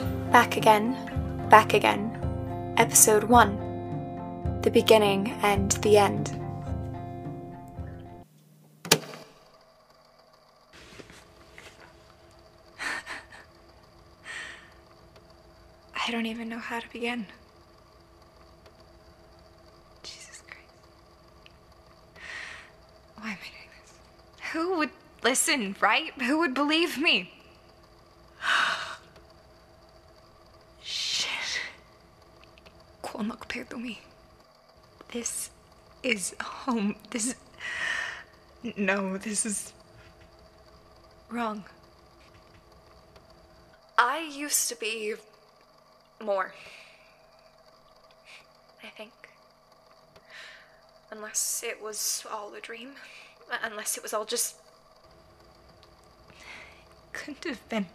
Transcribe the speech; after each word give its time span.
Back 0.00 0.56
again, 0.56 0.96
back 1.48 1.72
again. 1.72 2.10
Episode 2.76 3.22
1 3.24 4.60
The 4.62 4.70
Beginning 4.70 5.30
and 5.42 5.70
the 5.82 5.96
End. 5.98 6.30
I 15.94 16.10
don't 16.10 16.26
even 16.26 16.48
know 16.48 16.58
how 16.58 16.80
to 16.80 16.88
begin. 16.90 17.26
Jesus 20.02 20.42
Christ. 20.44 20.64
Why 23.16 23.30
am 23.30 23.36
I 23.40 23.46
doing 23.46 23.70
this? 23.80 23.92
Who 24.52 24.76
would 24.78 24.90
listen, 25.22 25.76
right? 25.80 26.12
Who 26.22 26.38
would 26.40 26.54
believe 26.54 26.98
me? 26.98 27.30
Shit. 30.82 31.60
Me. 33.72 34.00
This 35.12 35.50
is 36.02 36.34
home. 36.40 36.96
This 37.10 37.26
is. 37.28 37.34
No, 38.76 39.16
this 39.18 39.44
is. 39.44 39.72
wrong. 41.30 41.64
I 43.98 44.20
used 44.20 44.68
to 44.68 44.76
be 44.76 45.14
more. 46.22 46.52
I 48.82 48.88
think. 48.96 49.12
Unless 51.10 51.62
it 51.66 51.82
was 51.82 52.24
all 52.30 52.54
a 52.54 52.60
dream. 52.60 52.90
Unless 53.62 53.96
it 53.96 54.02
was 54.02 54.12
all 54.14 54.24
just. 54.24 54.56
Couldn't 57.12 57.44
have 57.44 57.68
been. 57.68 57.86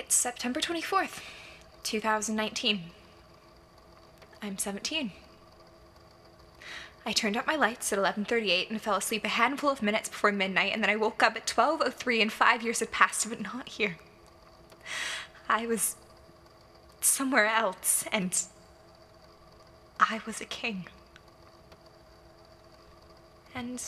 It's 0.00 0.14
September 0.14 0.60
24th, 0.60 1.20
2019. 1.82 2.84
I'm 4.40 4.56
17. 4.56 5.12
I 7.04 7.12
turned 7.12 7.36
out 7.36 7.46
my 7.46 7.54
lights 7.54 7.92
at 7.92 7.98
11:38 7.98 8.70
and 8.70 8.80
fell 8.80 8.96
asleep 8.96 9.26
a 9.26 9.28
handful 9.28 9.68
of 9.68 9.82
minutes 9.82 10.08
before 10.08 10.32
midnight 10.32 10.72
and 10.72 10.82
then 10.82 10.88
I 10.88 10.96
woke 10.96 11.22
up 11.22 11.36
at 11.36 11.46
12:03 11.46 12.22
and 12.22 12.32
5 12.32 12.62
years 12.62 12.80
had 12.80 12.90
passed 12.90 13.28
but 13.28 13.42
not 13.42 13.68
here. 13.68 13.98
I 15.50 15.66
was 15.66 15.96
somewhere 17.02 17.46
else 17.46 18.06
and 18.10 18.32
I 20.00 20.22
was 20.24 20.40
a 20.40 20.46
king. 20.46 20.88
And 23.54 23.82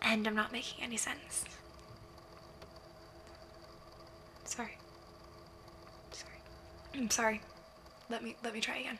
and 0.00 0.28
I'm 0.28 0.36
not 0.36 0.52
making 0.52 0.84
any 0.84 0.96
sense. 0.96 1.44
Sorry. 4.50 4.76
Sorry. 6.10 6.40
I'm 6.94 7.10
sorry. 7.10 7.40
Let 8.08 8.22
me 8.22 8.36
let 8.42 8.54
me 8.54 8.60
try 8.60 8.78
again. 8.78 8.98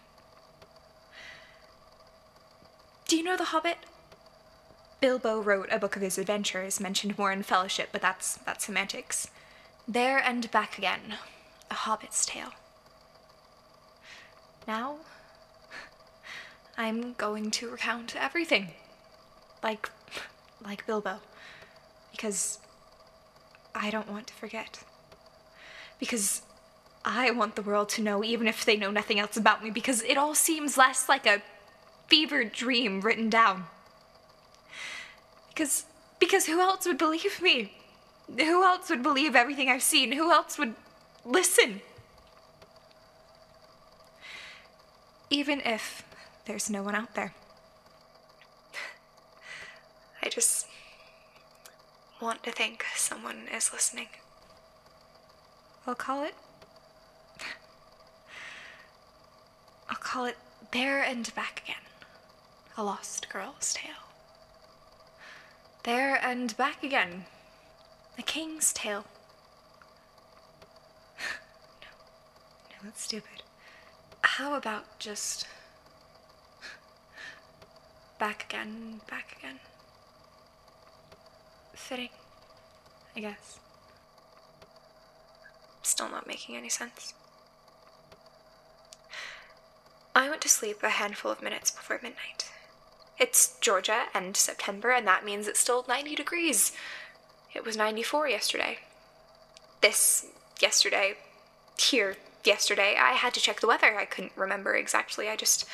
Do 3.09 3.17
you 3.17 3.25
know 3.25 3.37
The 3.37 3.45
Hobbit? 3.45 3.79
Bilbo 5.01 5.41
wrote 5.41 5.69
a 5.73 5.79
book 5.79 5.97
of 5.97 6.03
his 6.03 6.19
adventures, 6.19 6.79
mentioned 6.79 7.19
more 7.19 7.33
in 7.33 7.43
Fellowship, 7.43 7.89
but 7.91 8.03
that's 8.03 8.37
that's 8.37 8.67
semantics. 8.67 9.29
There 9.89 10.19
and 10.19 10.51
back 10.51 10.79
again, 10.79 11.15
a 11.71 11.75
hobbit's 11.75 12.25
tale. 12.27 12.53
Now, 14.69 14.99
I'm 16.77 17.15
going 17.15 17.51
to 17.53 17.71
recount 17.71 18.15
everything, 18.15 18.69
like 19.63 19.91
like 20.65 20.87
Bilbo, 20.87 21.21
because 22.13 22.59
I 23.75 23.91
don't 23.91 24.11
want 24.11 24.27
to 24.29 24.35
forget. 24.35 24.85
Because 25.99 26.43
I 27.05 27.31
want 27.31 27.57
the 27.57 27.63
world 27.63 27.89
to 27.91 28.03
know, 28.03 28.23
even 28.23 28.47
if 28.47 28.65
they 28.65 28.77
know 28.77 28.91
nothing 28.91 29.19
else 29.19 29.37
about 29.37 29.65
me, 29.65 29.71
because 29.71 30.03
it 30.03 30.19
all 30.19 30.35
seems 30.35 30.77
less 30.77 31.09
like 31.09 31.27
a 31.27 31.43
fevered 32.09 32.53
dream 32.53 33.01
written 33.01 33.31
down. 33.31 33.65
Because 35.49 35.85
because 36.19 36.47
who 36.47 36.61
else 36.61 36.87
would 36.87 36.99
believe 36.99 37.41
me? 37.41 37.73
Who 38.39 38.63
else 38.63 38.91
would 38.91 39.03
believe 39.03 39.35
everything 39.35 39.69
I've 39.69 39.83
seen? 39.83 40.13
Who 40.13 40.31
else 40.31 40.59
would 40.59 40.75
listen? 41.25 41.81
Even 45.31 45.61
if 45.61 46.05
there's 46.45 46.69
no 46.69 46.83
one 46.83 46.95
out 46.95 47.15
there. 47.15 47.35
I 50.23 50.29
just 50.29 50.67
want 52.21 52.43
to 52.43 52.53
think 52.53 52.85
someone 52.95 53.49
is 53.55 53.73
listening. 53.73 54.09
I'll 55.87 55.95
call 55.95 56.23
it. 56.23 56.35
Call 60.11 60.25
it 60.25 60.37
There 60.73 61.01
and 61.05 61.33
Back 61.37 61.63
Again. 61.63 61.77
A 62.77 62.83
Lost 62.83 63.29
Girl's 63.29 63.73
Tale. 63.73 63.93
There 65.85 66.17
and 66.17 66.57
back 66.57 66.83
again. 66.83 67.27
A 68.19 68.23
King's 68.23 68.73
Tale. 68.73 69.05
no. 71.81 71.89
No, 72.71 72.77
that's 72.83 73.05
stupid. 73.05 73.45
How 74.23 74.55
about 74.55 74.99
just. 74.99 75.47
Back 78.19 78.47
again, 78.51 79.01
back 79.09 79.37
again. 79.39 79.61
Fitting, 81.73 82.11
I 83.17 83.21
guess. 83.21 83.61
Still 85.83 86.11
not 86.11 86.27
making 86.27 86.57
any 86.57 86.69
sense. 86.69 87.15
I 90.15 90.20
went 90.31 90.43
to 90.43 90.49
sleep 90.49 90.83
a 90.83 90.91
handful 90.91 91.31
of 91.31 91.43
minutes 91.43 91.71
before 91.71 91.97
midnight. 92.03 92.51
It's 93.19 93.59
Georgia 93.61 94.05
and 94.15 94.37
September, 94.37 94.91
and 94.91 95.07
that 95.07 95.25
means 95.25 95.47
it's 95.47 95.61
still 95.61 95.85
90 95.87 96.15
degrees. 96.15 96.73
It 97.53 97.65
was 97.65 97.77
94 97.77 98.29
yesterday. 98.29 98.79
This 99.83 100.27
yesterday, 100.61 101.17
here 101.79 102.17
yesterday, 102.45 102.97
I 102.99 103.13
had 103.13 103.35
to 103.35 103.41
check 103.41 103.61
the 103.61 103.67
weather. 103.67 103.99
I 103.99 104.05
couldn't 104.05 104.33
remember 104.37 104.75
exactly. 104.75 105.29
I 105.29 105.37
just 105.37 105.67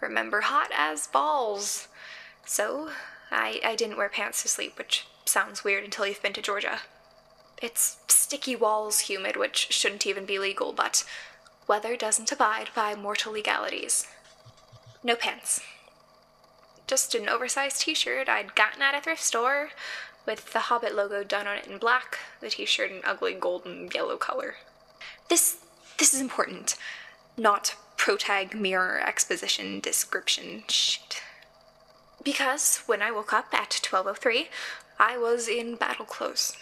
remember 0.00 0.42
hot 0.42 0.70
as 0.74 1.08
balls. 1.08 1.88
So, 2.46 2.90
I, 3.30 3.60
I 3.64 3.74
didn't 3.74 3.96
wear 3.96 4.08
pants 4.08 4.42
to 4.42 4.48
sleep, 4.48 4.78
which 4.78 5.06
sounds 5.24 5.64
weird 5.64 5.84
until 5.84 6.06
you've 6.06 6.22
been 6.22 6.32
to 6.34 6.42
Georgia. 6.42 6.80
It's 7.60 7.96
sticky 8.06 8.54
walls 8.54 9.00
humid, 9.00 9.36
which 9.36 9.68
shouldn't 9.70 10.06
even 10.06 10.26
be 10.26 10.38
legal, 10.38 10.72
but 10.72 11.04
weather 11.66 11.96
doesn't 11.96 12.32
abide 12.32 12.70
by 12.74 12.94
mortal 12.94 13.32
legalities. 13.32 14.06
No 15.02 15.14
pants 15.14 15.60
just 16.86 17.14
an 17.14 17.28
oversized 17.28 17.80
t 17.80 17.94
shirt 17.94 18.28
I'd 18.28 18.54
gotten 18.54 18.82
at 18.82 18.94
a 18.94 19.00
thrift 19.00 19.22
store 19.22 19.70
with 20.24 20.52
the 20.52 20.60
Hobbit 20.60 20.94
logo 20.94 21.22
done 21.22 21.46
on 21.46 21.58
it 21.58 21.66
in 21.66 21.78
black, 21.78 22.18
the 22.40 22.50
t 22.50 22.64
shirt 22.64 22.90
in 22.90 23.00
ugly 23.04 23.34
golden 23.34 23.88
yellow 23.92 24.16
color. 24.16 24.56
This 25.28 25.58
this 25.98 26.14
is 26.14 26.20
important, 26.20 26.76
not 27.36 27.74
protag 27.96 28.54
mirror 28.54 29.00
exposition 29.00 29.80
description 29.80 30.64
shit. 30.68 31.22
Because 32.22 32.78
when 32.86 33.02
I 33.02 33.10
woke 33.10 33.32
up 33.32 33.52
at 33.52 33.80
12:03, 33.82 34.48
I 34.98 35.18
was 35.18 35.48
in 35.48 35.76
battle 35.76 36.06
clothes 36.06 36.56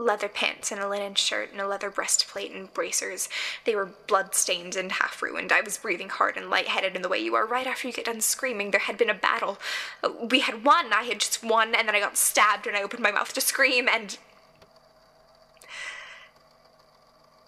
leather 0.00 0.28
pants 0.28 0.72
and 0.72 0.80
a 0.80 0.88
linen 0.88 1.14
shirt 1.14 1.52
and 1.52 1.60
a 1.60 1.66
leather 1.66 1.90
breastplate 1.90 2.50
and 2.52 2.72
bracers. 2.72 3.28
They 3.64 3.74
were 3.76 3.90
blood-stained 4.06 4.74
and 4.76 4.92
half-ruined. 4.92 5.52
I 5.52 5.60
was 5.60 5.76
breathing 5.78 6.08
hard 6.08 6.36
and 6.36 6.48
lightheaded 6.50 6.96
in 6.96 7.02
the 7.02 7.08
way 7.08 7.18
you 7.18 7.34
are 7.34 7.46
right 7.46 7.66
after 7.66 7.86
you 7.86 7.94
get 7.94 8.06
done 8.06 8.20
screaming. 8.20 8.70
There 8.70 8.80
had 8.80 8.96
been 8.96 9.10
a 9.10 9.14
battle. 9.14 9.58
We 10.30 10.40
had 10.40 10.64
won. 10.64 10.92
I 10.92 11.04
had 11.04 11.20
just 11.20 11.44
won, 11.44 11.74
and 11.74 11.86
then 11.86 11.94
I 11.94 12.00
got 12.00 12.16
stabbed 12.16 12.66
and 12.66 12.76
I 12.76 12.82
opened 12.82 13.02
my 13.02 13.12
mouth 13.12 13.32
to 13.34 13.40
scream, 13.40 13.88
and... 13.88 14.18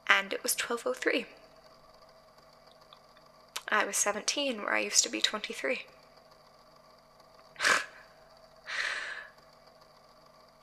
And 0.08 0.32
it 0.32 0.42
was 0.42 0.54
12.03. 0.54 1.26
I 3.68 3.84
was 3.86 3.96
17, 3.96 4.58
where 4.58 4.74
I 4.74 4.80
used 4.80 5.02
to 5.04 5.10
be 5.10 5.22
23. 5.22 5.82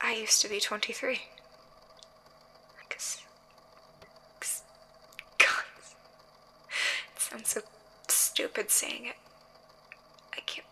I 0.00 0.14
used 0.14 0.40
to 0.42 0.48
be 0.48 0.60
23. 0.60 1.20
sounds 7.30 7.48
so 7.48 7.60
stupid 8.08 8.68
saying 8.80 9.06
it. 9.06 9.16
I 10.34 10.40
can't 10.40 10.66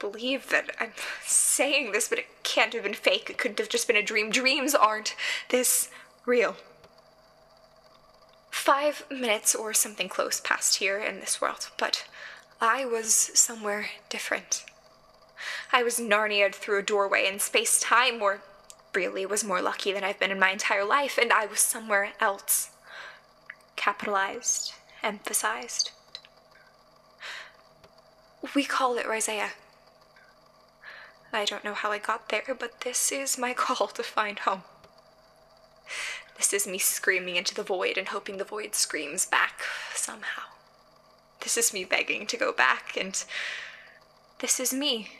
believe 0.00 0.48
that 0.50 0.70
I'm 0.80 0.92
saying 1.24 1.92
this, 1.92 2.08
but 2.08 2.18
it 2.18 2.26
can't 2.42 2.72
have 2.74 2.82
been 2.82 2.94
fake. 2.94 3.30
It 3.30 3.38
couldn't 3.38 3.60
have 3.60 3.68
just 3.68 3.86
been 3.86 3.96
a 3.96 4.02
dream. 4.02 4.30
Dreams 4.30 4.74
aren't 4.74 5.14
this 5.50 5.88
real. 6.26 6.56
Five 8.50 9.04
minutes 9.10 9.54
or 9.54 9.72
something 9.72 10.08
close 10.08 10.40
passed 10.40 10.76
here 10.76 10.98
in 10.98 11.20
this 11.20 11.40
world, 11.40 11.70
but 11.78 12.04
I 12.60 12.84
was 12.84 13.14
somewhere 13.14 13.86
different. 14.08 14.64
I 15.72 15.82
was 15.82 15.98
Narnia'd 15.98 16.54
through 16.54 16.78
a 16.78 16.82
doorway 16.82 17.26
in 17.26 17.38
space 17.38 17.80
time, 17.80 18.20
or 18.20 18.40
really 18.94 19.24
was 19.24 19.44
more 19.44 19.62
lucky 19.62 19.92
than 19.92 20.04
I've 20.04 20.20
been 20.20 20.30
in 20.30 20.38
my 20.38 20.50
entire 20.50 20.84
life, 20.84 21.18
and 21.20 21.32
I 21.32 21.46
was 21.46 21.60
somewhere 21.60 22.12
else. 22.20 22.70
Capitalized, 23.76 24.74
emphasized. 25.02 25.92
We 28.54 28.64
call 28.64 28.98
it 28.98 29.06
Rhizea. 29.06 29.50
I 31.32 31.44
don't 31.44 31.64
know 31.64 31.74
how 31.74 31.92
I 31.92 31.98
got 31.98 32.28
there, 32.28 32.56
but 32.58 32.82
this 32.82 33.10
is 33.10 33.38
my 33.38 33.54
call 33.54 33.86
to 33.88 34.02
find 34.02 34.40
home. 34.40 34.62
This 36.36 36.52
is 36.52 36.66
me 36.66 36.78
screaming 36.78 37.36
into 37.36 37.54
the 37.54 37.62
void 37.62 37.96
and 37.96 38.08
hoping 38.08 38.36
the 38.36 38.44
void 38.44 38.74
screams 38.74 39.26
back 39.26 39.62
somehow. 39.94 40.42
This 41.40 41.56
is 41.56 41.72
me 41.72 41.84
begging 41.84 42.26
to 42.26 42.36
go 42.36 42.52
back, 42.52 42.96
and 42.96 43.22
this 44.38 44.60
is 44.60 44.72
me 44.72 45.10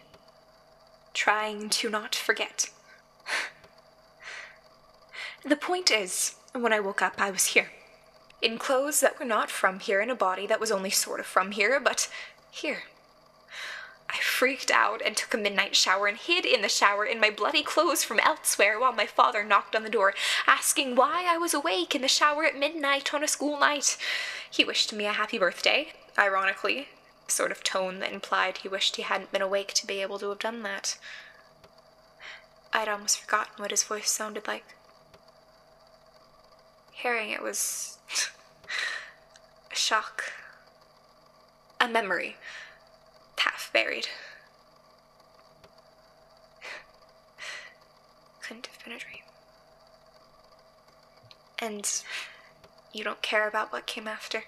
trying 1.14 1.68
to 1.70 1.88
not 1.88 2.14
forget. 2.14 2.70
the 5.44 5.56
point 5.56 5.90
is, 5.90 6.36
when 6.52 6.72
I 6.72 6.80
woke 6.80 7.02
up, 7.02 7.14
I 7.18 7.30
was 7.30 7.46
here. 7.46 7.70
In 8.40 8.58
clothes 8.58 9.00
that 9.00 9.18
were 9.18 9.24
not 9.24 9.50
from 9.50 9.80
here, 9.80 10.00
in 10.00 10.10
a 10.10 10.14
body 10.14 10.46
that 10.46 10.60
was 10.60 10.72
only 10.72 10.90
sort 10.90 11.20
of 11.20 11.26
from 11.26 11.52
here, 11.52 11.80
but 11.80 12.08
here. 12.50 12.84
Freaked 14.42 14.72
out 14.72 15.00
and 15.00 15.16
took 15.16 15.34
a 15.34 15.38
midnight 15.38 15.76
shower 15.76 16.08
and 16.08 16.18
hid 16.18 16.44
in 16.44 16.62
the 16.62 16.68
shower 16.68 17.04
in 17.04 17.20
my 17.20 17.30
bloody 17.30 17.62
clothes 17.62 18.02
from 18.02 18.18
elsewhere 18.18 18.76
while 18.76 18.90
my 18.90 19.06
father 19.06 19.44
knocked 19.44 19.76
on 19.76 19.84
the 19.84 19.88
door, 19.88 20.14
asking 20.48 20.96
why 20.96 21.24
I 21.28 21.38
was 21.38 21.54
awake 21.54 21.94
in 21.94 22.02
the 22.02 22.08
shower 22.08 22.44
at 22.44 22.58
midnight 22.58 23.14
on 23.14 23.22
a 23.22 23.28
school 23.28 23.56
night. 23.60 23.96
He 24.50 24.64
wished 24.64 24.92
me 24.92 25.06
a 25.06 25.12
happy 25.12 25.38
birthday, 25.38 25.92
ironically, 26.18 26.88
sort 27.28 27.52
of 27.52 27.62
tone 27.62 28.00
that 28.00 28.10
implied 28.12 28.58
he 28.58 28.68
wished 28.68 28.96
he 28.96 29.02
hadn't 29.02 29.30
been 29.30 29.42
awake 29.42 29.74
to 29.74 29.86
be 29.86 30.02
able 30.02 30.18
to 30.18 30.30
have 30.30 30.40
done 30.40 30.64
that. 30.64 30.98
I'd 32.72 32.88
almost 32.88 33.20
forgotten 33.20 33.62
what 33.62 33.70
his 33.70 33.84
voice 33.84 34.10
sounded 34.10 34.48
like. 34.48 34.64
Hearing 36.90 37.30
it 37.30 37.44
was 37.44 37.98
a 39.70 39.76
shock, 39.76 40.32
a 41.80 41.86
memory 41.86 42.38
half 43.62 43.72
buried. 43.72 44.08
Couldn't 48.42 48.66
have 48.66 48.84
been 48.84 48.94
a 48.94 48.98
dream. 48.98 49.22
And 51.58 51.88
you 52.92 53.04
don't 53.04 53.22
care 53.22 53.48
about 53.48 53.72
what 53.72 53.86
came 53.86 54.08
after. 54.08 54.44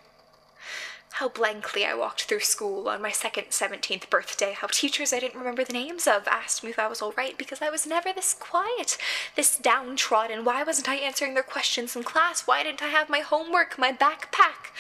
How 1.13 1.29
blankly 1.29 1.87
I 1.87 1.95
walked 1.95 2.25
through 2.25 2.41
school 2.41 2.89
on 2.89 3.01
my 3.01 3.13
second 3.13 3.45
17th 3.51 4.11
birthday, 4.11 4.53
how 4.53 4.67
teachers 4.67 5.13
I 5.13 5.21
didn't 5.21 5.39
remember 5.39 5.63
the 5.63 5.73
names 5.73 6.09
of 6.09 6.27
asked 6.27 6.65
me 6.65 6.71
if 6.71 6.79
I 6.79 6.89
was 6.89 7.01
alright 7.01 7.39
because 7.39 7.63
I 7.63 7.71
was 7.71 7.87
never 7.87 8.13
this 8.13 8.35
quiet, 8.35 8.99
this 9.37 9.57
downtrodden. 9.57 10.45
Why 10.45 10.65
wasn't 10.65 10.89
I 10.89 10.97
answering 10.97 11.35
their 11.35 11.45
questions 11.45 11.95
in 11.95 12.03
class? 12.03 12.49
Why 12.49 12.65
didn't 12.65 12.83
I 12.83 12.89
have 12.89 13.09
my 13.09 13.21
homework, 13.21 13.79
my 13.79 13.93
backpack? 13.93 14.73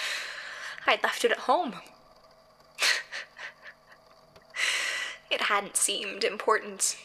I'd 0.88 1.04
left 1.04 1.24
it 1.24 1.30
at 1.30 1.38
home. 1.38 1.74
it 5.30 5.42
hadn't 5.42 5.76
seemed 5.76 6.24
important. 6.24 6.96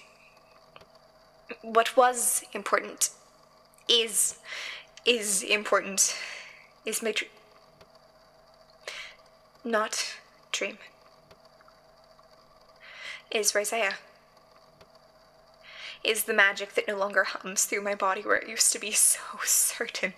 What 1.61 1.97
was 1.97 2.43
important 2.53 3.09
is, 3.87 4.37
is 5.05 5.43
important, 5.43 6.15
is 6.85 7.01
my. 7.01 7.13
Not 9.63 10.17
dream. 10.51 10.77
Is 13.31 13.53
Rhizea. 13.53 13.95
Is 16.03 16.23
the 16.23 16.33
magic 16.33 16.73
that 16.75 16.87
no 16.87 16.97
longer 16.97 17.25
hums 17.25 17.65
through 17.65 17.81
my 17.81 17.93
body 17.93 18.21
where 18.21 18.37
it 18.37 18.47
used 18.47 18.71
to 18.71 18.79
be 18.79 18.91
so 18.91 19.19
certain. 19.43 20.13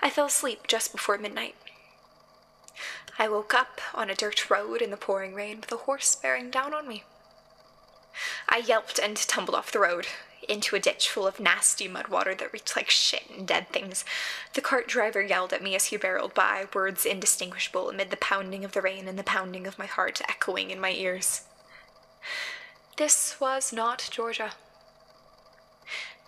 I 0.00 0.10
fell 0.10 0.26
asleep 0.26 0.66
just 0.66 0.92
before 0.92 1.18
midnight. 1.18 1.54
I 3.18 3.28
woke 3.28 3.54
up 3.54 3.80
on 3.94 4.10
a 4.10 4.14
dirt 4.14 4.50
road 4.50 4.82
in 4.82 4.90
the 4.90 4.96
pouring 4.96 5.34
rain 5.34 5.60
with 5.60 5.72
a 5.72 5.76
horse 5.76 6.14
bearing 6.14 6.50
down 6.50 6.74
on 6.74 6.86
me. 6.86 7.04
I 8.48 8.58
yelped 8.58 8.98
and 8.98 9.16
tumbled 9.16 9.56
off 9.56 9.72
the 9.72 9.80
road 9.80 10.06
into 10.48 10.76
a 10.76 10.80
ditch 10.80 11.08
full 11.08 11.26
of 11.26 11.40
nasty 11.40 11.88
mud 11.88 12.08
water 12.08 12.34
that 12.34 12.52
reeked 12.52 12.76
like 12.76 12.90
shit 12.90 13.28
and 13.30 13.46
dead 13.46 13.68
things. 13.70 14.04
The 14.54 14.60
cart 14.60 14.86
driver 14.86 15.20
yelled 15.20 15.52
at 15.52 15.62
me 15.62 15.74
as 15.74 15.86
he 15.86 15.96
barreled 15.96 16.34
by, 16.34 16.66
words 16.72 17.04
indistinguishable 17.04 17.90
amid 17.90 18.10
the 18.10 18.16
pounding 18.16 18.64
of 18.64 18.72
the 18.72 18.82
rain 18.82 19.08
and 19.08 19.18
the 19.18 19.24
pounding 19.24 19.66
of 19.66 19.78
my 19.78 19.86
heart 19.86 20.20
echoing 20.28 20.70
in 20.70 20.80
my 20.80 20.92
ears. 20.92 21.42
This 22.96 23.40
was 23.40 23.72
not 23.72 24.08
Georgia. 24.10 24.52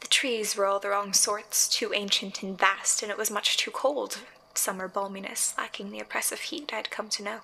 The 0.01 0.09
trees 0.09 0.57
were 0.57 0.67
all 0.67 0.81
the 0.81 0.91
wrong 0.91 1.13
sorts, 1.13 1.69
too 1.69 1.93
ancient 1.95 2.43
and 2.43 2.59
vast, 2.59 3.03
and 3.03 3.11
it 3.11 3.19
was 3.19 3.31
much 3.31 3.57
too 3.57 3.71
cold 3.71 4.19
summer 4.55 4.89
balminess, 4.89 5.57
lacking 5.57 5.91
the 5.91 6.01
oppressive 6.01 6.41
heat 6.41 6.73
I'd 6.75 6.91
come 6.91 7.09
to 7.11 7.23
know. 7.23 7.41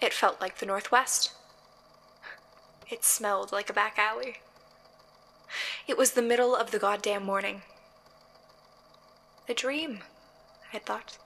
It 0.00 0.14
felt 0.14 0.40
like 0.40 0.58
the 0.58 0.66
Northwest. 0.66 1.32
It 2.90 3.04
smelled 3.04 3.52
like 3.52 3.70
a 3.70 3.74
back 3.74 3.98
alley. 3.98 4.38
It 5.86 5.96
was 5.96 6.12
the 6.12 6.22
middle 6.22 6.56
of 6.56 6.70
the 6.70 6.78
goddamn 6.78 7.24
morning. 7.24 7.62
A 9.48 9.54
dream, 9.54 10.00
I 10.72 10.78
thought. 10.78 11.18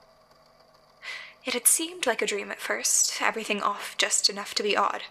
It 1.43 1.53
had 1.53 1.67
seemed 1.67 2.05
like 2.05 2.21
a 2.21 2.27
dream 2.27 2.51
at 2.51 2.59
first, 2.59 3.21
everything 3.21 3.61
off 3.61 3.95
just 3.97 4.29
enough 4.29 4.55
to 4.55 4.63
be 4.63 4.75
odd. 4.75 5.03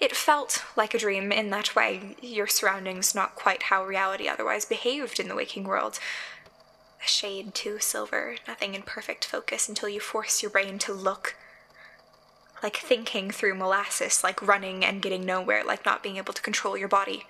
It 0.00 0.14
felt 0.14 0.64
like 0.76 0.92
a 0.92 0.98
dream 0.98 1.30
in 1.32 1.50
that 1.50 1.74
way, 1.74 2.16
your 2.20 2.46
surroundings 2.46 3.14
not 3.14 3.36
quite 3.36 3.64
how 3.64 3.84
reality 3.84 4.28
otherwise 4.28 4.64
behaved 4.64 5.18
in 5.18 5.28
the 5.28 5.34
waking 5.34 5.64
world, 5.64 5.98
a 7.02 7.06
shade 7.06 7.54
too 7.54 7.78
silver, 7.78 8.36
nothing 8.46 8.74
in 8.74 8.82
perfect 8.82 9.24
focus 9.24 9.68
until 9.68 9.88
you 9.88 10.00
force 10.00 10.42
your 10.42 10.50
brain 10.50 10.78
to 10.80 10.92
look. 10.92 11.36
Like 12.64 12.78
thinking 12.78 13.30
through 13.30 13.56
molasses, 13.56 14.24
like 14.24 14.40
running 14.40 14.86
and 14.86 15.02
getting 15.02 15.26
nowhere, 15.26 15.62
like 15.62 15.84
not 15.84 16.02
being 16.02 16.16
able 16.16 16.32
to 16.32 16.40
control 16.40 16.78
your 16.78 16.88
body. 16.88 17.26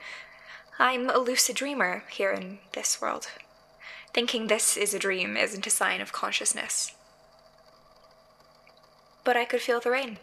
I'm 0.79 1.11
a 1.11 1.19
lucid 1.19 1.57
dreamer 1.57 2.05
here 2.09 2.31
in 2.31 2.61
this 2.73 3.01
world. 3.01 3.27
Thinking 4.13 4.47
this 4.47 4.77
is 4.77 4.95
a 4.95 4.99
dream 5.01 5.37
isn't 5.37 5.67
a 5.67 5.71
sign 5.71 6.01
of 6.01 6.13
consciousness. 6.13 6.93
But 9.25 9.37
I 9.37 9.45
could 9.45 9.61
feel 9.61 9.81
the 9.81 9.91
rain. 9.91 10.19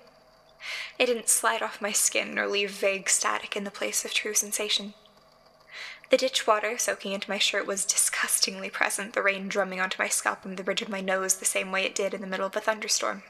It 0.97 1.07
didn't 1.07 1.27
slide 1.27 1.61
off 1.61 1.81
my 1.81 1.91
skin 1.91 2.39
or 2.39 2.47
leave 2.47 2.71
vague 2.71 3.09
static 3.09 3.57
in 3.57 3.65
the 3.65 3.69
place 3.69 4.05
of 4.05 4.13
true 4.13 4.33
sensation. 4.33 4.93
The 6.09 6.15
ditch 6.15 6.47
water 6.47 6.77
soaking 6.77 7.11
into 7.11 7.29
my 7.29 7.37
shirt 7.37 7.67
was 7.67 7.83
disgustingly 7.83 8.69
present, 8.69 9.11
the 9.11 9.21
rain 9.21 9.49
drumming 9.49 9.81
onto 9.81 10.01
my 10.01 10.07
scalp 10.07 10.45
and 10.45 10.55
the 10.55 10.63
bridge 10.63 10.81
of 10.81 10.87
my 10.87 11.01
nose 11.01 11.35
the 11.35 11.43
same 11.43 11.69
way 11.69 11.83
it 11.83 11.95
did 11.95 12.13
in 12.13 12.21
the 12.21 12.27
middle 12.27 12.47
of 12.47 12.55
a 12.55 12.61
thunderstorm. 12.61 13.23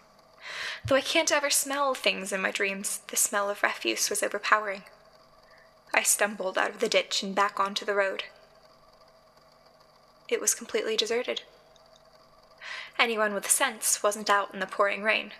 Though 0.86 0.96
I 0.96 1.02
can't 1.02 1.32
ever 1.32 1.50
smell 1.50 1.94
things 1.94 2.32
in 2.32 2.42
my 2.42 2.52
dreams, 2.52 3.02
the 3.08 3.16
smell 3.16 3.50
of 3.50 3.64
refuse 3.64 4.10
was 4.10 4.24
overpowering. 4.24 4.84
I 5.94 6.04
stumbled 6.04 6.58
out 6.58 6.70
of 6.70 6.80
the 6.80 6.90
ditch 6.90 7.22
and 7.22 7.36
back 7.36 7.60
onto 7.60 7.86
the 7.86 7.96
road. 7.96 8.24
It 10.28 10.42
was 10.42 10.54
completely 10.54 10.96
deserted. 10.96 11.42
Anyone 12.98 13.34
with 13.34 13.50
sense 13.50 14.02
wasn't 14.02 14.30
out 14.30 14.54
in 14.54 14.60
the 14.60 14.68
pouring 14.68 15.04
rain. 15.04 15.34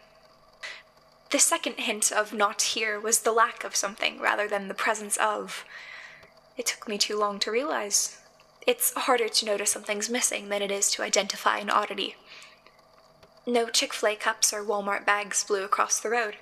The 1.32 1.40
second 1.40 1.80
hint 1.80 2.12
of 2.12 2.34
not 2.34 2.62
here 2.62 3.00
was 3.00 3.20
the 3.20 3.32
lack 3.32 3.64
of 3.64 3.76
something 3.76 4.20
rather 4.20 4.48
than 4.48 4.68
the 4.68 4.74
presence 4.74 5.16
of 5.18 5.64
it 6.58 6.66
took 6.66 6.88
me 6.88 6.98
too 6.98 7.18
long 7.18 7.40
to 7.40 7.52
realize. 7.52 8.20
It's 8.68 8.94
harder 8.94 9.30
to 9.30 9.46
notice 9.46 9.72
something's 9.72 10.10
missing 10.10 10.50
than 10.50 10.62
it 10.62 10.72
is 10.72 10.92
to 10.92 11.04
identify 11.04 11.58
an 11.58 11.70
oddity. 11.70 12.16
No 13.46 13.70
Chick 13.70 13.94
fil 13.94 14.10
A 14.10 14.16
cups 14.16 14.54
or 14.54 14.64
Walmart 14.64 15.06
bags 15.06 15.42
flew 15.44 15.64
across 15.64 16.00
the 16.00 16.10
road. 16.10 16.38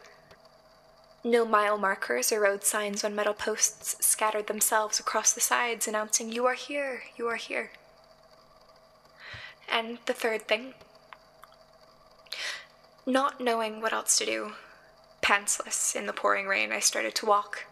No 1.24 1.46
mile 1.46 1.77
markers 1.77 2.32
or 2.32 2.39
road 2.41 2.63
signs 2.63 3.03
on 3.03 3.15
metal 3.15 3.34
posts 3.34 3.96
scattered 4.06 4.48
themselves 4.48 5.00
across 5.00 5.34
the 5.34 5.41
sides 5.41 5.88
announcing, 5.88 6.32
You 6.32 6.46
are 6.46 6.53
here, 6.53 7.03
you 7.18 7.27
are 7.27 7.36
here. 7.36 7.72
And 9.72 10.00
the 10.06 10.13
third 10.13 10.48
thing 10.48 10.74
not 13.06 13.41
knowing 13.41 13.82
what 13.82 13.94
else 13.94 14.18
to 14.20 14.25
do, 14.25 14.51
pantsless 15.22 15.96
in 15.96 16.06
the 16.06 16.13
pouring 16.13 16.46
rain, 16.46 16.72
I 16.72 16.79
started 16.79 17.15
to 17.15 17.25
walk. 17.25 17.65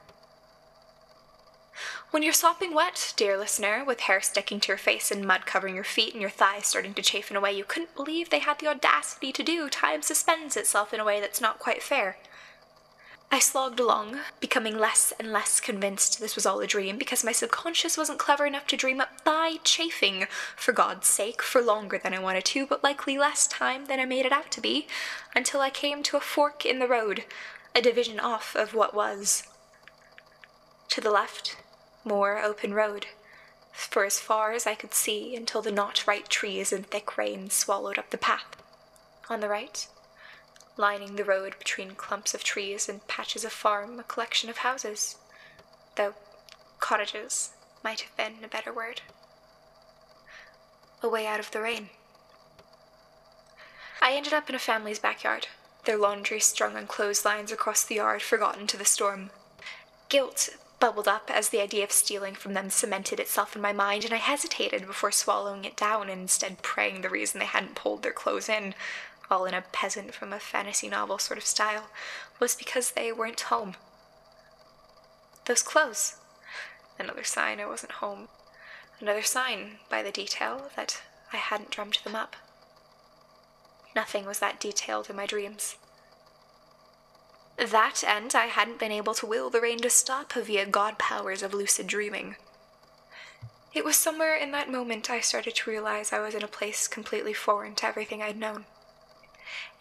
When 2.10 2.24
you're 2.24 2.32
sopping 2.32 2.74
wet, 2.74 3.14
dear 3.18 3.38
listener, 3.38 3.84
with 3.84 4.00
hair 4.00 4.22
sticking 4.22 4.62
to 4.62 4.70
your 4.70 4.78
face 4.78 5.12
and 5.12 5.28
mud 5.28 5.46
covering 5.46 5.76
your 5.76 5.84
feet 5.84 6.14
and 6.14 6.22
your 6.22 6.32
thighs 6.32 6.66
starting 6.66 6.94
to 6.94 7.02
chafe 7.02 7.30
in 7.30 7.36
a 7.36 7.42
way 7.42 7.52
you 7.52 7.66
couldn't 7.66 7.96
believe 7.96 8.30
they 8.30 8.40
had 8.40 8.60
the 8.60 8.68
audacity 8.68 9.34
to 9.34 9.44
do, 9.44 9.70
time 9.70 10.02
suspends 10.02 10.56
itself 10.56 10.94
in 10.94 11.02
a 11.02 11.04
way 11.04 11.20
that's 11.20 11.42
not 11.42 11.60
quite 11.60 11.84
fair. 11.84 12.18
I 13.30 13.40
slogged 13.40 13.82
along, 13.82 14.20
becoming 14.40 14.78
less 14.80 15.12
and 15.20 15.34
less 15.34 15.60
convinced 15.60 16.22
this 16.22 16.36
was 16.36 16.46
all 16.46 16.62
a 16.62 16.66
dream 16.66 16.98
because 16.98 17.26
my 17.26 17.34
subconscious 17.34 17.98
wasn't 17.98 18.20
clever 18.20 18.46
enough 18.46 18.68
to 18.68 18.78
dream 18.78 19.02
up 19.02 19.20
thigh 19.20 19.58
chafing, 19.66 20.28
for 20.56 20.72
God's 20.72 21.08
sake, 21.08 21.44
for 21.44 21.62
longer 21.62 22.00
than 22.02 22.14
I 22.14 22.20
wanted 22.20 22.46
to, 22.46 22.66
but 22.66 22.86
likely 22.86 23.18
less 23.18 23.48
time 23.48 23.88
than 23.88 24.00
I 24.00 24.06
made 24.06 24.26
it 24.26 24.32
out 24.32 24.50
to 24.52 24.62
be, 24.62 24.88
until 25.36 25.60
I 25.60 25.70
came 25.70 26.04
to 26.04 26.16
a 26.16 26.22
fork 26.22 26.66
in 26.66 26.80
the 26.80 26.88
road, 26.88 27.26
a 27.76 27.82
division 27.82 28.18
off 28.18 28.56
of 28.56 28.74
what 28.74 28.96
was. 28.96 29.44
To 30.88 31.02
the 31.02 31.12
left, 31.12 31.58
more 32.08 32.40
open 32.40 32.74
road, 32.74 33.08
for 33.72 34.06
as 34.06 34.20
far 34.20 34.54
as 34.54 34.66
I 34.66 34.76
could 34.76 34.94
see 34.94 35.36
until 35.36 35.62
the 35.62 35.72
not 35.72 36.08
right 36.08 36.28
trees 36.28 36.72
and 36.72 36.86
thick 36.88 37.18
rain 37.18 37.50
swallowed 37.50 38.00
up 38.00 38.10
the 38.10 38.18
path. 38.18 38.56
On 39.30 39.40
the 39.40 39.50
right, 39.50 39.88
lining 40.78 41.16
the 41.16 41.24
road 41.24 41.56
between 41.60 41.92
clumps 41.92 42.34
of 42.34 42.44
trees 42.44 42.88
and 42.88 43.06
patches 43.08 43.44
of 43.44 43.52
farm, 43.52 44.00
a 44.00 44.04
collection 44.04 44.50
of 44.50 44.58
houses, 44.58 45.18
though 45.96 46.14
cottages 46.80 47.52
might 47.84 48.02
have 48.02 48.16
been 48.16 48.44
a 48.44 48.48
better 48.48 48.72
word. 48.72 49.02
A 51.04 51.10
way 51.10 51.28
out 51.28 51.40
of 51.40 51.52
the 51.52 51.62
rain. 51.62 51.90
I 54.02 54.14
ended 54.14 54.34
up 54.34 54.50
in 54.50 54.56
a 54.56 54.60
family's 54.60 55.00
backyard, 55.00 55.48
their 55.86 55.98
laundry 55.98 56.40
strung 56.40 56.76
on 56.76 56.88
clotheslines 56.88 57.52
across 57.52 57.84
the 57.84 57.96
yard, 57.96 58.22
forgotten 58.22 58.68
to 58.68 58.78
the 58.78 58.86
storm. 58.86 59.32
Guilt 60.10 60.50
bubbled 60.80 61.08
up 61.08 61.32
as 61.34 61.50
the 61.50 61.62
idea 61.62 61.84
of 61.84 61.92
stealing 61.92 62.36
from 62.36 62.54
them 62.54 62.70
cemented 62.70 63.20
itself 63.20 63.56
in 63.56 63.62
my 63.62 63.74
mind, 63.74 64.06
and 64.06 64.14
I 64.14 64.18
hesitated 64.18 64.86
before 64.86 65.12
swallowing 65.12 65.66
it 65.66 65.76
down 65.76 66.10
and 66.10 66.22
instead 66.22 66.62
praying 66.62 67.02
the 67.02 67.10
reason 67.10 67.40
they 67.40 67.46
hadn't 67.46 67.76
pulled 67.76 68.04
their 68.04 68.12
clothes 68.12 68.50
in, 68.50 68.76
all 69.30 69.46
in 69.46 69.54
a 69.54 69.64
peasant 69.72 70.14
from 70.14 70.32
a 70.32 70.40
fantasy 70.40 70.88
novel 70.88 71.18
sort 71.18 71.38
of 71.38 71.46
style, 71.46 71.90
was 72.40 72.56
because 72.56 72.92
they 72.92 73.12
weren't 73.12 73.42
home. 73.42 73.76
Those 75.46 75.64
clothes. 75.64 76.18
Another 77.00 77.24
sign 77.24 77.60
I 77.60 77.66
wasn't 77.66 77.94
home. 77.94 78.28
Another 79.00 79.24
sign, 79.24 79.78
by 79.90 80.04
the 80.04 80.12
detail, 80.12 80.70
that 80.76 81.02
I 81.32 81.38
hadn't 81.38 81.72
drummed 81.72 82.00
them 82.04 82.16
up. 82.16 82.36
Nothing 83.96 84.26
was 84.26 84.40
that 84.40 84.60
detailed 84.60 85.10
in 85.10 85.16
my 85.16 85.26
dreams. 85.26 85.76
That 87.58 88.04
and 88.06 88.34
I 88.36 88.46
hadn't 88.46 88.80
been 88.80 88.92
able 88.92 89.16
to 89.16 89.26
will 89.26 89.50
the 89.50 89.62
rain 89.62 89.80
to 89.80 89.90
stop 89.90 90.34
via 90.34 90.66
god 90.66 91.00
powers 91.00 91.42
of 91.42 91.54
lucid 91.54 91.88
dreaming. 91.88 92.36
It 93.74 93.84
was 93.84 93.96
somewhere 93.96 94.36
in 94.36 94.52
that 94.52 94.72
moment 94.72 95.10
I 95.10 95.20
started 95.20 95.56
to 95.56 95.70
realize 95.70 96.14
I 96.14 96.20
was 96.20 96.36
in 96.36 96.44
a 96.44 96.48
place 96.48 96.88
completely 96.88 97.34
foreign 97.34 97.76
to 97.76 97.88
everything 97.88 98.22
I'd 98.22 98.38
known. 98.38 98.66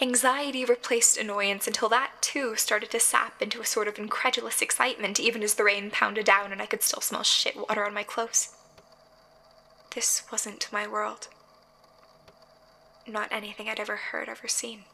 Anxiety 0.01 0.65
replaced 0.65 1.19
annoyance 1.19 1.67
until 1.67 1.89
that 1.91 2.13
too 2.21 2.57
started 2.57 2.91
to 2.91 3.01
sap 3.01 3.43
into 3.43 3.61
a 3.61 3.67
sort 3.67 3.89
of 3.89 3.99
incredulous 3.99 4.63
excitement 4.63 5.21
even 5.21 5.43
as 5.43 5.55
the 5.55 5.65
rain 5.65 5.91
pounded 5.91 6.25
down 6.25 6.53
and 6.53 6.63
I 6.63 6.67
could 6.67 6.83
still 6.83 7.01
smell 7.03 7.23
shit 7.23 7.57
water 7.57 7.85
on 7.85 7.95
my 7.95 8.03
clothes. 8.03 8.55
This 9.95 10.23
wasn't 10.31 10.69
my 10.73 10.87
world. 10.87 11.29
Not 13.07 13.29
anything 13.31 13.69
I'd 13.69 13.81
ever 13.81 13.97
heard, 13.97 14.29
ever 14.29 14.49
seen. 14.49 14.85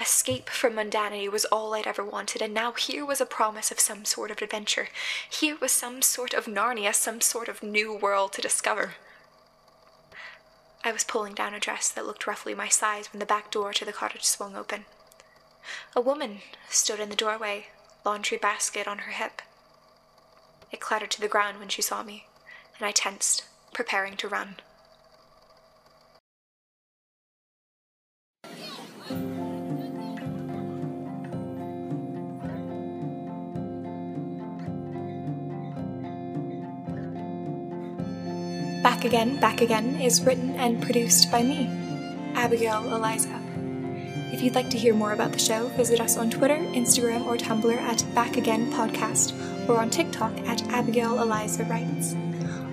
Escape 0.00 0.48
from 0.48 0.76
mundanity 0.76 1.30
was 1.30 1.44
all 1.46 1.74
I'd 1.74 1.86
ever 1.86 2.02
wanted, 2.02 2.40
and 2.40 2.54
now 2.54 2.72
here 2.72 3.04
was 3.04 3.20
a 3.20 3.26
promise 3.26 3.70
of 3.70 3.78
some 3.78 4.06
sort 4.06 4.30
of 4.30 4.40
adventure. 4.40 4.88
Here 5.28 5.58
was 5.60 5.72
some 5.72 6.00
sort 6.00 6.32
of 6.32 6.46
Narnia, 6.46 6.94
some 6.94 7.20
sort 7.20 7.48
of 7.48 7.62
new 7.62 7.94
world 7.94 8.32
to 8.32 8.40
discover. 8.40 8.94
I 10.82 10.90
was 10.90 11.04
pulling 11.04 11.34
down 11.34 11.52
a 11.52 11.60
dress 11.60 11.90
that 11.90 12.06
looked 12.06 12.26
roughly 12.26 12.54
my 12.54 12.68
size 12.68 13.12
when 13.12 13.20
the 13.20 13.26
back 13.26 13.50
door 13.50 13.74
to 13.74 13.84
the 13.84 13.92
cottage 13.92 14.24
swung 14.24 14.56
open. 14.56 14.86
A 15.94 16.00
woman 16.00 16.38
stood 16.70 16.98
in 16.98 17.10
the 17.10 17.16
doorway, 17.16 17.66
laundry 18.02 18.38
basket 18.38 18.88
on 18.88 19.00
her 19.00 19.12
hip. 19.12 19.42
It 20.72 20.80
clattered 20.80 21.10
to 21.10 21.20
the 21.20 21.28
ground 21.28 21.58
when 21.58 21.68
she 21.68 21.82
saw 21.82 22.02
me, 22.02 22.24
and 22.78 22.86
I 22.86 22.92
tensed, 22.92 23.44
preparing 23.74 24.16
to 24.16 24.28
run. 24.28 24.56
Back 39.00 39.06
Again, 39.06 39.40
Back 39.40 39.60
Again 39.62 39.98
is 39.98 40.20
written 40.20 40.56
and 40.56 40.82
produced 40.82 41.30
by 41.32 41.42
me, 41.42 41.70
Abigail 42.34 42.84
Eliza. 42.94 43.40
If 44.30 44.42
you'd 44.42 44.54
like 44.54 44.68
to 44.68 44.76
hear 44.76 44.92
more 44.92 45.14
about 45.14 45.32
the 45.32 45.38
show, 45.38 45.68
visit 45.68 46.02
us 46.02 46.18
on 46.18 46.28
Twitter, 46.28 46.58
Instagram, 46.58 47.24
or 47.24 47.38
Tumblr 47.38 47.74
at 47.74 48.04
Back 48.14 48.36
Again 48.36 48.70
Podcast, 48.70 49.32
or 49.70 49.78
on 49.78 49.88
TikTok 49.88 50.36
at 50.40 50.62
Abigail 50.68 51.18
Eliza 51.18 51.64
Writes. 51.64 52.12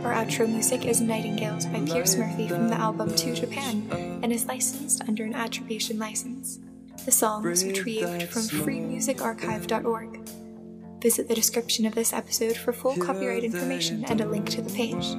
Our 0.04 0.12
outro 0.12 0.50
music 0.50 0.86
is 0.86 1.00
Nightingales 1.00 1.66
by 1.68 1.80
Pierce 1.86 2.18
Murphy 2.18 2.50
from 2.50 2.68
the 2.68 2.76
album 2.76 3.16
To 3.16 3.34
Japan 3.34 3.88
and 4.22 4.34
is 4.34 4.48
licensed 4.48 5.04
under 5.08 5.24
an 5.24 5.34
attribution 5.34 5.98
license. 5.98 6.60
The 7.06 7.12
song 7.14 7.44
was 7.44 7.64
retrieved 7.64 8.24
from 8.24 8.42
freemusicarchive.org. 8.42 10.30
Visit 11.02 11.30
the 11.30 11.36
description 11.36 11.86
of 11.86 11.96
this 11.96 12.12
episode 12.12 12.58
for 12.58 12.74
full 12.74 12.98
copyright 12.98 13.46
information 13.46 14.04
and 14.04 14.20
a 14.20 14.28
link 14.28 14.50
to 14.50 14.62
the 14.62 14.74
page. 14.74 15.16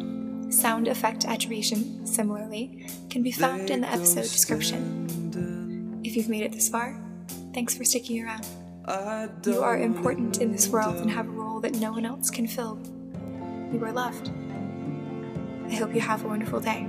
Sound 0.51 0.89
effect 0.89 1.25
attribution, 1.25 2.07
similarly, 2.07 2.87
can 3.11 3.23
be 3.23 3.31
found 3.31 3.71
in 3.71 3.83
the 3.83 3.89
episode 3.89 4.23
description. 4.23 6.01
If 6.05 6.17
you've 6.17 6.29
made 6.29 6.43
it 6.43 6.53
this 6.53 6.69
far, 6.69 6.99
thanks 7.53 7.75
for 7.77 7.85
sticking 7.85 8.25
around. 8.25 8.47
You 9.45 9.63
are 9.63 9.79
important 9.79 10.41
in 10.41 10.51
this 10.51 10.69
world 10.69 10.97
and 10.97 11.11
have 11.11 11.27
a 11.27 11.31
role 11.31 11.61
that 11.61 11.75
no 11.75 11.93
one 11.93 12.07
else 12.07 12.31
can 12.31 12.47
fill. 12.47 12.79
You 13.73 13.85
are 13.85 13.93
loved. 13.93 14.31
I 15.67 15.75
hope 15.75 15.95
you 15.95 16.01
have 16.01 16.25
a 16.25 16.29
wonderful 16.29 16.61
day. 16.61 16.89